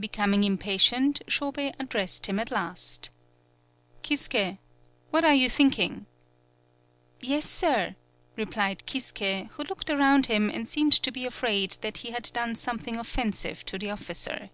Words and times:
Becoming 0.00 0.44
impatient, 0.44 1.20
Shobei 1.26 1.74
ad 1.78 1.90
dressed 1.90 2.24
him 2.24 2.40
at 2.40 2.50
last: 2.50 3.10
"Kisuke, 4.02 4.56
what 5.10 5.26
are 5.26 5.34
you 5.34 5.50
thinking?" 5.50 6.06
"Yes, 7.20 7.44
sir," 7.50 7.94
replied 8.34 8.86
Kisuke, 8.86 9.48
who 9.50 9.64
looked 9.64 9.90
around 9.90 10.24
him 10.24 10.48
and 10.48 10.66
seemed 10.66 10.94
to 10.94 11.12
be 11.12 11.26
afraid 11.26 11.72
that 11.82 11.98
he 11.98 12.12
had 12.12 12.30
done 12.32 12.54
something 12.56 12.96
of 12.96 13.06
fensive 13.06 13.62
to 13.66 13.78
the 13.78 13.90
officer. 13.90 14.48